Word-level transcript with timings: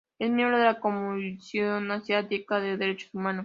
Es 0.17 0.29
miembro 0.31 0.57
de 0.57 0.65
la 0.65 0.79
Comisión 0.79 1.91
Asiática 1.91 2.59
de 2.59 2.75
Derechos 2.77 3.11
Humanos 3.13 3.39